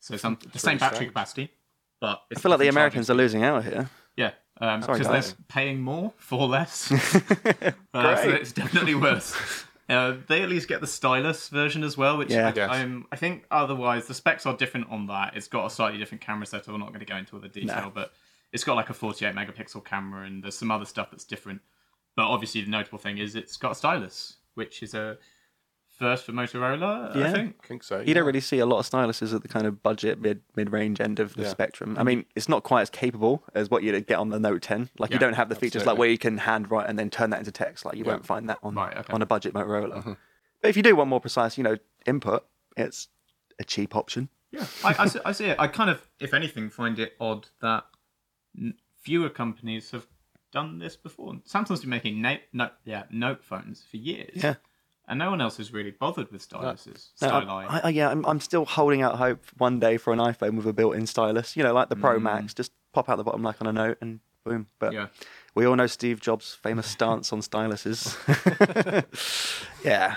[0.00, 1.10] So some the same really battery strange.
[1.12, 1.50] capacity,
[2.00, 3.90] but I feel like the Americans are losing out here.
[4.16, 5.26] yeah, um, Sorry, because guys.
[5.32, 6.90] they're paying more for less.
[7.92, 8.40] Uh, so Great.
[8.40, 9.34] it's definitely worse.
[9.90, 12.46] Uh, they at least get the stylus version as well, which Yeah.
[12.46, 12.70] I, Yes.
[12.70, 15.36] I'm, I think otherwise the specs are different on that.
[15.36, 16.68] It's got a slightly different camera setup.
[16.72, 17.90] I'm not going to go into all the detail, No.
[17.92, 18.12] but
[18.52, 21.60] it's got like a 48 megapixel camera and there's some other stuff that's different.
[22.16, 25.16] But obviously the notable thing is it's got a stylus, which is a
[25.98, 27.32] first for Motorola, I Yeah.
[27.32, 27.56] think.
[27.62, 28.00] I think so.
[28.00, 30.72] You don't really see a lot of styluses at the kind of budget mid mid
[30.72, 31.48] range end of the Yeah.
[31.50, 31.96] spectrum.
[31.98, 34.88] I mean, it's not quite as capable as what you'd get on the Note 10.
[34.98, 37.30] Like you don't have the features like where you can hand write and then turn
[37.30, 37.84] that into text.
[37.84, 38.12] Like you Yeah.
[38.12, 39.12] won't find that on Right, okay.
[39.12, 39.96] on a budget Motorola.
[39.98, 40.12] Mm-hmm.
[40.62, 43.08] But if you do want more precise, you know, input, it's
[43.58, 44.28] a cheap option.
[44.52, 45.60] Yeah, I, I, see, I see it.
[45.60, 47.99] I kind of, if anything, find it odd that n-
[49.00, 50.06] fewer companies have
[50.52, 51.34] done this before.
[51.48, 54.32] Samsung's been making note, note, yeah, note phones for years.
[54.34, 54.54] Yeah.
[55.08, 57.08] And no one else has really bothered with styluses.
[57.20, 57.66] No, Styli.
[57.68, 60.66] I, I, yeah, I'm, I'm still holding out hope one day for an iPhone with
[60.66, 61.56] a built-in stylus.
[61.56, 62.22] You know, like the Pro mm.
[62.22, 64.68] Max, just pop out the bottom like on a note and boom.
[64.78, 65.08] But Yeah.
[65.56, 68.14] we all know Steve Jobs' famous stance on styluses.
[69.84, 70.16] yeah,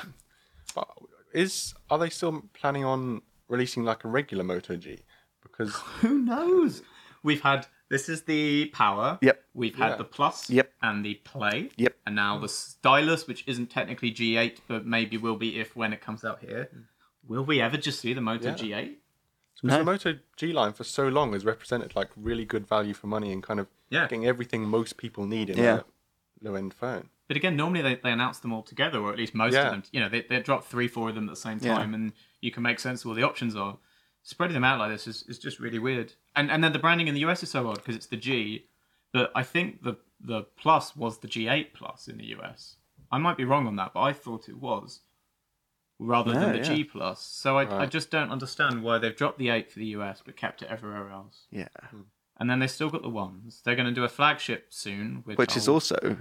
[1.33, 4.99] is are they still planning on releasing like a regular Moto G?
[5.41, 6.83] Because Who knows?
[7.23, 9.19] We've had this is the power.
[9.21, 9.43] Yep.
[9.53, 9.95] We've had Yeah.
[9.97, 10.49] the plus.
[10.49, 10.73] Yep.
[10.81, 11.69] And the play.
[11.77, 11.95] Yep.
[12.05, 16.01] And now the stylus, which isn't technically G8, but maybe will be if when it
[16.01, 16.69] comes out here.
[16.73, 16.79] Hmm.
[17.27, 18.55] Will we ever just see the Moto Yeah.
[18.55, 18.97] G8?
[19.55, 19.77] because No.
[19.77, 23.31] the Moto G line for so long has represented like really good value for money
[23.31, 24.01] and kind of Yeah.
[24.03, 25.81] getting everything most people need in Yeah.
[26.41, 27.09] a low end phone.
[27.27, 29.65] But again, normally they, they announce them all together, or at least most Yeah.
[29.67, 29.83] of them.
[29.93, 31.75] You know, they, they drop three, four of them at the same Yeah.
[31.77, 33.77] time, and you can make sense of what the options are.
[34.25, 36.13] Spreading them out like this is, is just really weird.
[36.35, 38.65] And and then the branding in the US is so odd because it's the G,
[39.11, 42.77] but I think the the plus was the G8 plus in the US.
[43.11, 45.01] I might be wrong on that, but I thought it was
[45.99, 46.63] rather No, than the yeah.
[46.63, 47.21] G plus.
[47.21, 50.35] So I, I just don't understand why they've dropped the 8 for the US but
[50.37, 51.45] kept it everywhere else.
[51.51, 51.67] yeah.
[52.37, 53.61] And then they still got the ones.
[53.63, 56.17] They're going to do a flagship soon, which, Which is also,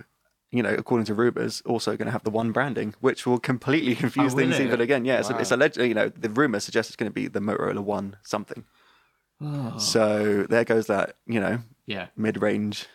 [0.53, 3.95] you know, according to rumors, also going to have the one branding, which will completely
[4.05, 4.67] confuse Oh, things it?
[4.67, 5.05] even again.
[5.05, 5.57] Yeah, it's, a, it's Wow.
[5.57, 5.79] alleged.
[5.79, 8.65] You know, the rumor suggests it's going to be the Motorola One something.
[9.79, 11.17] So there goes that.
[11.27, 12.07] You know, yeah.
[12.17, 12.87] mid-range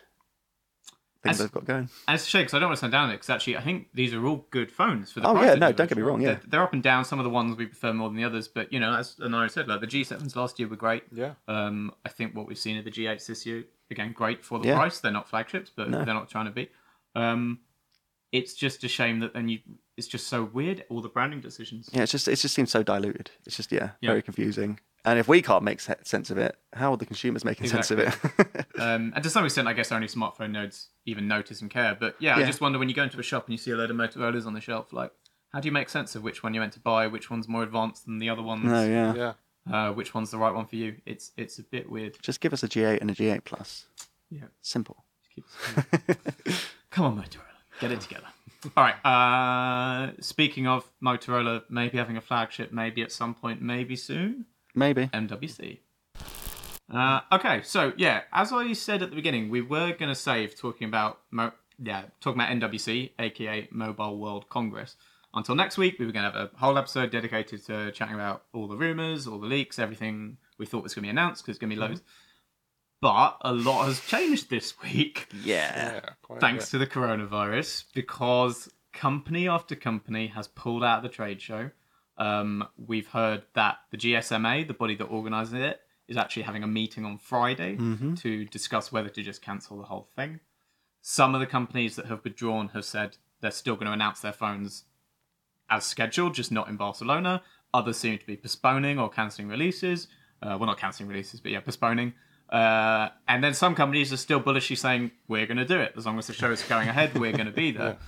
[1.22, 1.88] things As- they've got going.
[2.06, 3.60] And it's a shame because I don't want to sound down it because actually I
[3.60, 6.02] think these are all good phones for the Oh, price yeah, no, don't get me
[6.04, 6.28] wrong, yeah.
[6.34, 7.04] they're, they're up and down.
[7.04, 9.50] Some of the ones we prefer more than the others, but you know, as Anara
[9.50, 11.02] said, like the G7s last year were great.
[11.12, 11.32] Yeah.
[11.48, 14.68] Um, I think what we've seen of the G8s this year again great for the
[14.68, 14.76] Yeah.
[14.76, 15.00] price.
[15.00, 16.04] They're not flagships, but No.
[16.04, 16.68] they're not trying to be.
[17.14, 17.60] Um,
[18.32, 19.58] it's just a shame that then you.
[19.96, 21.88] It's just so weird all the branding decisions.
[21.92, 23.30] Yeah, it's just it just seems so diluted.
[23.46, 24.10] It's just yeah, Yeah.
[24.10, 24.78] very confusing.
[25.04, 27.98] And if we can't make sense of it, how are the consumers making sense of
[28.00, 28.14] it?
[28.78, 31.96] Um, and to some extent, I guess only smartphone nodes even notice and care.
[31.98, 33.76] But yeah, I just wonder when you go into a shop and you see a
[33.76, 35.10] load of Motorola's on the shelf, like,
[35.52, 37.62] how do you make sense of which one you meant to buy, which one's more
[37.64, 39.32] advanced than the other ones, no, yeah.
[39.68, 39.88] Yeah.
[39.88, 40.96] uh, which one's the right one for you?
[41.06, 42.18] It's it's a bit weird.
[42.22, 43.86] Just give us a G8 and a G8 Plus.
[44.30, 44.44] Yeah.
[44.62, 45.04] Simple.
[46.98, 47.44] Come on, Motorola,
[47.78, 48.26] get it together.
[48.76, 48.96] All right.
[49.04, 54.46] Uh, speaking of Motorola, maybe having a flagship, maybe at some point, maybe soon.
[54.74, 55.06] Maybe.
[55.06, 55.78] MWC.
[56.92, 60.58] Uh, okay, so yeah, as I said at the beginning, we were going to save
[60.58, 64.96] talking about mo- yeah talking about MWC, aka Mobile World Congress,
[65.32, 66.00] until next week.
[66.00, 69.28] We were going to have a whole episode dedicated to chatting about all the rumors,
[69.28, 71.76] all the leaks, everything we thought was going to be announced because it's going to
[71.76, 72.02] be loads.
[73.00, 76.00] But a lot has changed this week Yeah.
[76.30, 76.38] Yeah.
[76.40, 81.70] Thanks to the coronavirus because company after company has pulled out of the trade show.
[82.16, 86.66] Um, we've heard that the GSMA, the body that organises it, is actually having a
[86.66, 87.76] meeting on Friday
[88.16, 90.40] to discuss whether to just cancel the whole thing.
[91.02, 94.32] Some of the companies that have withdrawn have said they're still going to announce their
[94.32, 94.84] phones
[95.70, 97.42] as scheduled, just not in Barcelona.
[97.72, 100.08] Others seem to be postponing or cancelling releases.
[100.42, 102.14] Uh, well, not cancelling releases, but yeah, postponing.
[102.48, 105.92] Uh, and then some companies are still bullishly saying, we're going to do it.
[105.96, 107.96] As long as the show is going ahead, we're going to be there.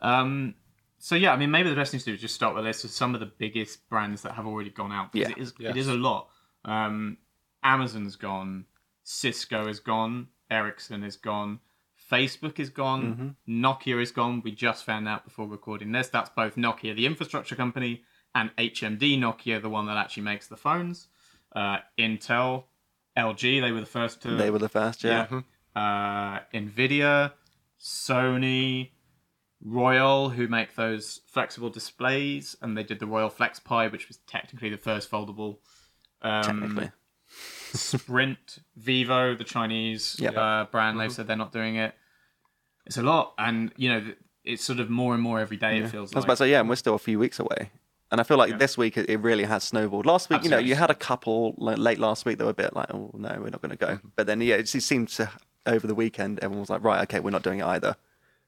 [0.00, 0.54] Um,
[1.00, 2.68] so, yeah, I mean, maybe the best thing to do is just start with a
[2.68, 5.10] list of some of the biggest brands that have already gone out.
[5.12, 5.36] Because Yeah.
[5.36, 5.70] it, is, Yes.
[5.70, 6.28] it is a lot.
[6.64, 7.16] Um,
[7.64, 8.66] Amazon's gone.
[9.02, 10.28] Cisco is gone.
[10.50, 11.58] Ericsson is gone.
[12.10, 13.34] Facebook is gone.
[13.48, 14.40] Nokia is gone.
[14.44, 16.08] We just found out before recording this.
[16.08, 20.56] That's both Nokia, the infrastructure company, and HMD Nokia, the one that actually makes the
[20.56, 21.08] phones.
[21.56, 22.64] Uh, Intel,
[23.18, 24.36] LG, they were the first to.
[24.36, 25.26] They were the first, yeah.
[25.74, 27.32] Uh, Nvidia,
[27.80, 28.90] Sony,
[29.64, 34.70] Royole, who make those flexible displays, and they did the Royole FlexPai, which was technically
[34.70, 35.58] the first foldable.
[36.22, 36.90] Um, Technically.
[37.72, 40.36] Sprint, Vivo, the Chinese Yep.
[40.36, 41.94] uh, brand, they've said they're not doing it.
[42.86, 44.12] It's a lot, and you know,
[44.44, 45.78] it's sort of more and more every day.
[45.78, 46.24] It feels I was like.
[46.24, 47.70] about to say, yeah, and we're still a few weeks away.
[48.10, 48.56] And I feel like Yeah.
[48.56, 50.06] this week it, really has snowballed.
[50.06, 52.54] Last week, you know, you had a couple like, late last week that were a
[52.54, 53.98] bit like, oh no, we're not going to go.
[54.16, 55.30] But then yeah, it just seemed to
[55.66, 57.96] over the weekend everyone was like, right, okay, we're not doing it either.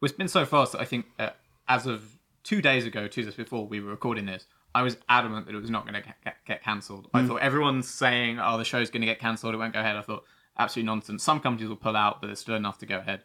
[0.00, 1.30] Well, it's been so fast that I think uh,
[1.68, 5.46] as of two days ago, two days before we were recording this, I was adamant
[5.46, 7.08] that it was not going to get, get, cancelled.
[7.12, 9.96] I thought everyone's saying, "Oh, the show's going to get cancelled; it won't go ahead."
[9.96, 10.24] I thought
[10.56, 11.22] absolute nonsense.
[11.22, 13.24] Some companies will pull out, but there's still enough to go ahead.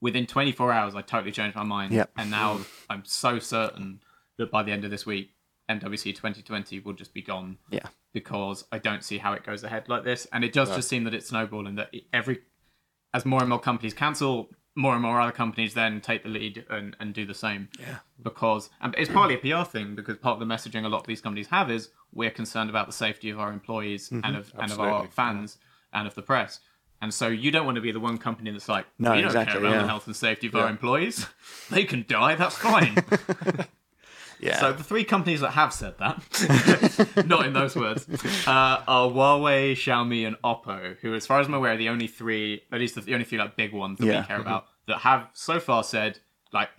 [0.00, 2.10] Within 24 hours, I totally changed my mind, Yep.
[2.16, 4.00] and now I'm so certain
[4.36, 5.32] that by the end of this week,
[5.70, 7.86] MWC 2020 will just be gone Yeah.
[8.12, 10.26] because I don't see how it goes ahead like this.
[10.32, 12.40] And it does just seem that it's snowballing that every
[13.14, 16.64] as more and more companies cancel, more and more other companies then take the lead
[16.70, 17.68] and, and do the same.
[17.78, 17.98] Yeah.
[18.22, 21.06] Because and it's partly a PR thing because part of the messaging a lot of
[21.06, 24.24] these companies have is we're concerned about the safety of our employees mm-hmm.
[24.24, 25.58] and of and of our fans
[25.92, 26.60] and of the press.
[27.02, 29.26] And so you don't want to be the one company that's like, No, we don't
[29.26, 29.82] exactly, care about yeah.
[29.82, 31.26] the health and safety of our employees.
[31.70, 32.94] they can die, that's fine.
[34.40, 34.58] Yeah.
[34.58, 38.06] So the three companies that have said that, not in those words,
[38.46, 42.06] uh, are Huawei, Xiaomi, and Oppo, who, as far as I'm aware, are the only
[42.06, 44.20] three, at least the only three like big ones that Yeah.
[44.22, 46.18] we care about, that have so far said,
[46.52, 46.70] like,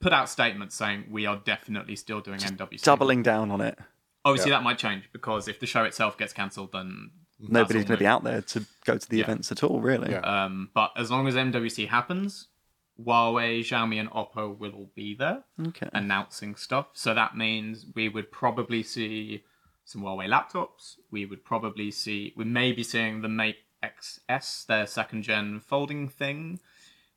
[0.00, 2.82] put out statements saying we are definitely still doing MWC.
[2.82, 3.76] Doubling down on it.
[4.24, 7.96] Obviously, that might change because if the show itself gets cancelled, then Nobody's all going
[7.98, 9.24] to be out there to go to the Yeah.
[9.24, 10.10] events at all, really.
[10.10, 10.20] Yeah.
[10.20, 12.48] Um, but as long as MWC happens,
[13.00, 15.44] Huawei, Xiaomi, and Oppo will all be there.
[15.68, 15.88] Okay.
[15.92, 16.88] announcing stuff.
[16.94, 19.44] So that means we would probably see
[19.84, 20.96] some Huawei laptops.
[21.10, 26.08] We would probably see, we may be seeing the Mate XS, their second gen folding
[26.08, 26.60] thing.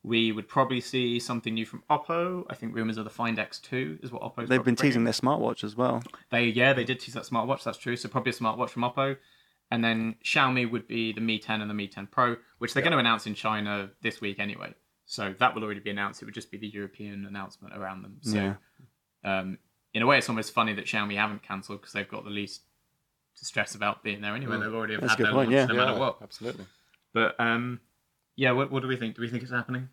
[0.04, 2.44] We would probably see something new from Oppo.
[2.50, 4.48] I think rumors of the Find X2 is what Oppo.
[4.48, 6.02] They've been teasing their smartwatch as well.
[6.30, 7.62] They yeah, they did tease that smartwatch.
[7.62, 7.96] That's true.
[7.96, 9.16] So probably a smartwatch from Oppo,
[9.70, 12.82] and then Xiaomi would be the Mi 10 and the Mi 10 Pro, which they're
[12.82, 14.74] going to announce in China this week anyway.
[15.12, 16.22] So that will already be announced.
[16.22, 18.16] It would just be the European announcement around them.
[18.22, 18.54] So Yeah.
[19.40, 19.58] um,
[19.92, 22.62] in a way, it's almost funny that Xiaomi haven't cancelled because they've got the least
[23.36, 24.58] to stress about being there anyway.
[24.58, 25.66] They've already have That's had their point, launch yeah.
[25.66, 26.16] no matter what.
[26.22, 26.64] Absolutely.
[27.12, 27.80] But um,
[28.36, 29.16] yeah, what, what do we think?
[29.16, 29.90] Do we think it's happening?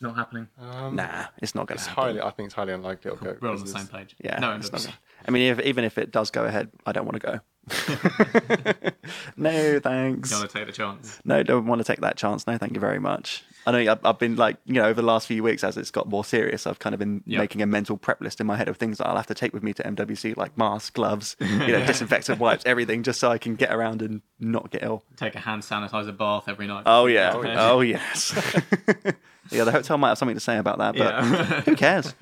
[0.00, 0.48] Not happening.
[0.58, 2.02] Um, Nah, it's not going to happen.
[2.04, 2.20] highly.
[2.22, 3.36] I think it's highly unlikely it'll go.
[3.42, 4.16] We're on the same page.
[4.24, 4.96] Yeah, No, it's not gonna-
[5.28, 7.40] I mean, if, even if it does go ahead, I don't want to go.
[9.36, 10.30] no, thanks.
[10.30, 11.20] you want to take the chance.
[11.26, 12.46] No, don't want to take that chance.
[12.46, 13.44] No, thank you very much.
[13.66, 15.90] I know I've, I've been like, you know, over the last few weeks as it's
[15.90, 17.38] got more serious, I've kind of been Yeah.
[17.38, 19.52] making a mental prep list in my head of things that I'll have to take
[19.54, 23.38] with me to MWC, like masks, gloves, you know, disinfectant wipes, everything, just so I
[23.38, 25.04] can get around and not get ill.
[25.16, 26.82] Take a hand sanitizer bath every night.
[26.86, 28.32] Oh yeah, Oh, oh, yes.
[29.50, 31.60] yeah, the hotel might have something to say about that, but Yeah.
[31.62, 32.14] who cares?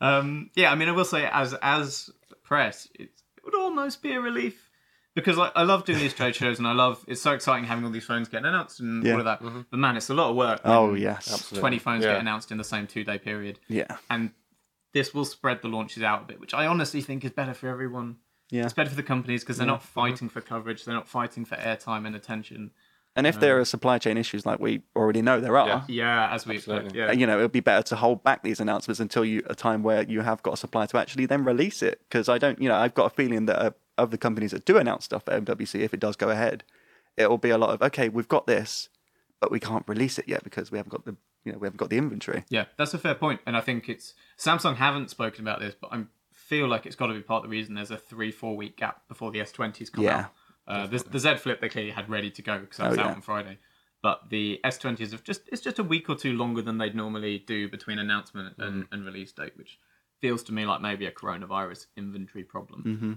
[0.00, 2.10] Um, yeah, I mean, I will say, as as
[2.42, 3.10] press, it
[3.44, 4.63] would almost be a relief
[5.14, 7.84] because I, I love doing these trade shows and I love it's so exciting having
[7.84, 9.12] all these phones getting announced and Yeah.
[9.12, 9.40] all of that.
[9.70, 10.60] But man, it's a lot of work.
[10.64, 11.60] Oh yes, Absolutely.
[11.60, 12.12] twenty phones Yeah.
[12.12, 14.30] get announced in the same two day period, yeah, and
[14.92, 17.68] this will spread the launches out a bit, which I honestly think is better for
[17.68, 18.16] everyone.
[18.50, 18.64] yeah.
[18.64, 21.56] It's better for the companies because they're not fighting for coverage, they're not fighting for
[21.56, 22.70] airtime and attention.
[23.16, 25.82] And if there are supply chain issues, like we already know there are, Yeah.
[25.88, 26.86] Yeah, as we expect.
[26.86, 26.98] Absolutely.
[27.00, 29.54] Yeah, you know, it would be better to hold back these announcements until you a
[29.54, 32.00] time where you have got a supply to actually then release it.
[32.08, 34.64] Because I don't, you know, I've got a feeling that uh, of the companies that
[34.64, 36.64] do announce stuff at MWC, if it does go ahead,
[37.16, 38.88] it will be a lot of okay, we've got this,
[39.40, 41.78] but we can't release it yet because we haven't got the, you know, we haven't
[41.78, 42.44] got the inventory.
[42.48, 45.92] Yeah, that's a fair point, and I think it's Samsung haven't spoken about this, but
[45.92, 48.56] I feel like it's got to be part of the reason there's a three four
[48.56, 50.32] week gap before the S20s come Yeah, out.
[50.66, 53.02] Uh, the, the Z Flip they clearly had ready to go because that was Oh,
[53.02, 53.14] out yeah.
[53.14, 53.58] on Friday,
[54.02, 57.38] but the S20s have just it's just a week or two longer than they'd normally
[57.38, 59.78] do between announcement and, and release date, which
[60.20, 62.82] feels to me like maybe a coronavirus inventory problem.
[62.82, 63.12] hmm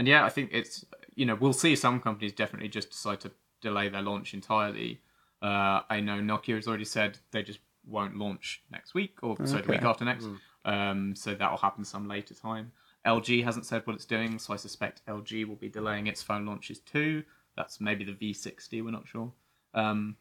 [0.00, 3.30] And yeah, I think it's you know we'll see some companies definitely just decide to
[3.60, 5.02] delay their launch entirely.
[5.42, 9.58] Uh, I know Nokia has already said they just won't launch next week or so
[9.58, 10.26] the week after next.
[10.64, 12.72] Um, so that will happen some later time.
[13.06, 16.46] LG hasn't said what it's doing, so I suspect LG will be delaying its phone
[16.46, 17.22] launches too.
[17.58, 18.82] That's maybe the V60.
[18.82, 19.30] We're not sure.
[19.74, 20.16] Um,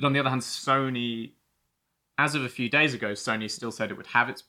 [0.00, 1.30] but on the other hand, Sony,
[2.18, 4.42] as of a few days ago, Sony still said it would have its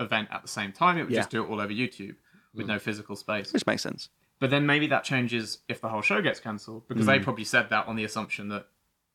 [0.00, 0.98] event at the same time.
[0.98, 1.20] It would Yeah.
[1.20, 2.16] just do it all over YouTube
[2.54, 3.52] with no physical space.
[3.52, 4.08] which makes sense.
[4.38, 7.24] But then maybe that changes if the whole show gets cancelled because they hmm.
[7.24, 8.66] probably said that on the assumption that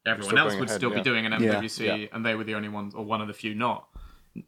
[0.05, 1.55] everyone else going would ahead, still be doing an Yeah.
[1.55, 2.07] MWC Yeah.
[2.11, 3.87] and they were the only ones or one of the few not.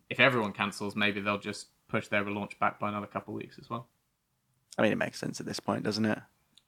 [0.09, 3.59] If everyone cancels, maybe they'll just push their launch back by another couple of weeks
[3.59, 3.87] as well.
[4.77, 6.19] I mean, it makes sense at this point, doesn't it?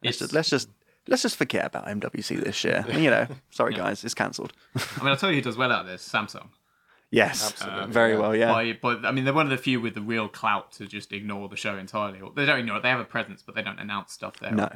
[0.04, 0.70] Let's It's- just let's just
[1.08, 2.86] let's just forget about MWC this year.
[2.92, 4.54] you know, sorry guys, it's cancelled.
[4.76, 6.50] I mean, I'll tell you who does well out of this Samsung.
[7.12, 8.20] Yes, Absolutely, very yeah.
[8.20, 8.36] well.
[8.36, 10.88] Yeah, By, but I mean, they're one of the few with the real clout to
[10.88, 12.22] just ignore the show entirely.
[12.22, 12.84] Or They don't ignore it.
[12.84, 14.52] They have a presence, but they don't announce stuff there.
[14.52, 14.70] no,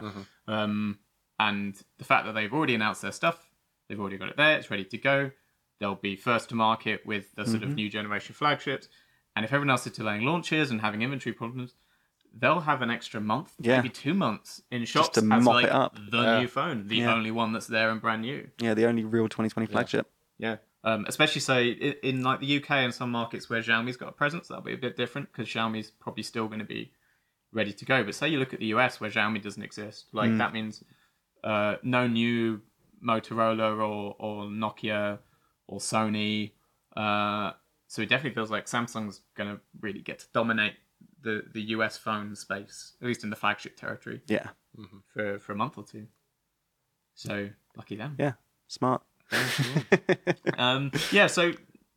[0.48, 1.00] Um,
[1.40, 3.50] and the fact that they've already announced their stuff,
[3.88, 5.32] they've already got it there, it's ready to go.
[5.80, 8.90] They'll be first to market with the sort of new generation flagships.
[9.36, 11.76] And if everyone else is delaying launches and having inventory problems,
[12.38, 13.78] they'll have an extra month, Yeah.
[13.78, 15.96] maybe two months in shops to as mop like it up.
[16.12, 16.40] the Yeah.
[16.42, 17.14] new phone, the Yeah.
[17.14, 18.50] only one that's there and brand new.
[18.60, 20.12] yeah, the only real 2020 flagship.
[20.38, 20.58] Yeah.
[20.90, 24.14] Um, especially say in, in like the UK and some markets where Xiaomi's got a
[24.14, 26.92] presence, that'll be a bit different because Xiaomi's probably still going to be
[27.52, 28.04] ready to go.
[28.04, 30.84] But say you look at the US where Xiaomi doesn't exist, like that means
[31.44, 32.62] uh, no new
[33.06, 35.20] Motorola or, or Nokia
[35.68, 36.52] or Sony.
[36.96, 37.52] Uh,
[37.88, 40.74] so it definitely feels like Samsung's going to really get to dominate
[41.22, 44.48] the, the US phone space, at least in the flagship territory, Yeah,
[45.14, 46.08] for, for a month or two.
[47.16, 48.16] So lucky them.
[48.18, 48.34] yeah,
[48.68, 49.02] smart.
[50.58, 51.54] Um, yeah, so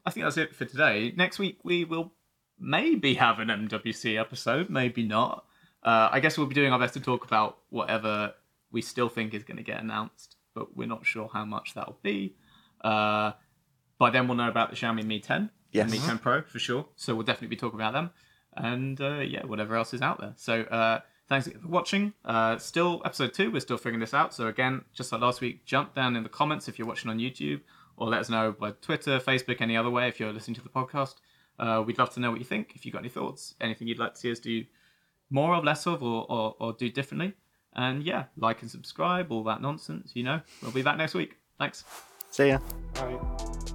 [0.07, 1.13] I think that's it for today.
[1.17, 2.13] Next week we will
[2.59, 5.45] maybe have an MWC episode, maybe not.
[5.83, 8.35] Uh, I guess we'll be doing our best to talk about whatever
[8.71, 11.99] we still think is going to get announced, but we're not sure how much that'll
[12.03, 12.37] be.
[12.83, 13.33] Uh,
[13.99, 15.91] by then we'll know about the Xiaomi Mi 10, Yes.
[15.91, 16.87] Mi 10 Pro for sure.
[16.97, 18.11] So we'll definitely be talking about them,
[18.57, 20.35] and uh, yeah, whatever else is out there.
[20.37, 21.01] So uh,
[21.33, 22.13] thanks for watching.
[22.27, 24.35] Uh, still episode two, we're still figuring this out.
[24.35, 27.19] So again, just like last week, jump down in the comments if you're watching on
[27.19, 27.61] YouTube,
[27.97, 30.69] or let us know by Twitter, Facebook, any other way if you're listening to the
[30.69, 31.15] podcast.
[31.59, 32.73] Uh, we'd love to know what you think.
[32.75, 34.65] If you've got any thoughts, anything you'd like to see us do
[35.31, 37.33] more of, less of, or, or, or do differently.
[37.75, 40.43] And yeah, like and subscribe, all that nonsense, you know.
[40.61, 41.37] We'll be back next week.
[41.59, 41.85] Thanks.
[42.31, 42.59] See ya.
[42.95, 43.72] Bye.